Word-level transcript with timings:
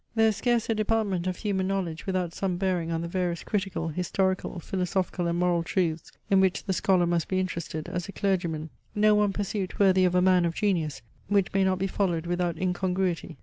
There 0.15 0.29
is 0.29 0.37
scarce 0.37 0.67
a 0.67 0.73
department 0.73 1.27
of 1.27 1.37
human 1.37 1.67
knowledge 1.67 2.07
without 2.07 2.33
some 2.33 2.57
bearing 2.57 2.91
on 2.91 3.01
the 3.03 3.07
various 3.07 3.43
critical, 3.43 3.89
historical, 3.89 4.57
philosophical 4.57 5.27
and 5.27 5.37
moral 5.37 5.61
truths, 5.61 6.11
in 6.27 6.39
which 6.41 6.63
the 6.63 6.73
scholar 6.73 7.05
must 7.05 7.27
be 7.27 7.39
interested 7.39 7.87
as 7.87 8.09
a 8.09 8.11
clergyman; 8.11 8.71
no 8.95 9.13
one 9.13 9.31
pursuit 9.31 9.77
worthy 9.79 10.03
of 10.03 10.15
a 10.15 10.19
man 10.23 10.43
of 10.43 10.55
genius, 10.55 11.03
which 11.27 11.53
may 11.53 11.63
not 11.63 11.77
be 11.77 11.85
followed 11.85 12.25
without 12.25 12.57
incongruity. 12.57 13.37